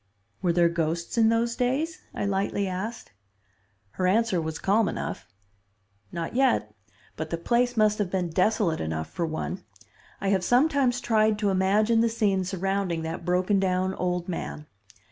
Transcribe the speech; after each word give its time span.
"Were 0.41 0.51
there 0.51 0.67
ghosts 0.67 1.15
in 1.15 1.29
those 1.29 1.55
days?" 1.55 2.01
I 2.11 2.25
lightly 2.25 2.67
asked. 2.67 3.11
Her 3.91 4.07
answer 4.07 4.41
was 4.41 4.57
calm 4.57 4.89
enough. 4.89 5.27
"Not 6.11 6.33
yet, 6.33 6.73
but 7.15 7.29
the 7.29 7.37
place 7.37 7.77
must 7.77 7.99
have 7.99 8.09
been 8.09 8.29
desolate 8.29 8.81
enough 8.81 9.11
for 9.11 9.27
one. 9.27 9.63
I 10.19 10.29
have 10.29 10.43
sometimes 10.43 11.01
tried 11.01 11.37
to 11.37 11.51
imagine 11.51 12.01
the 12.01 12.09
scene 12.09 12.43
surrounding 12.43 13.03
that 13.03 13.25
broken 13.25 13.59
down 13.59 13.93
old 13.93 14.27
man. 14.27 14.65